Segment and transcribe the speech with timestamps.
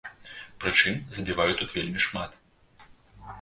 [0.63, 2.31] Прычым, забіваюць тут вельмі шмат.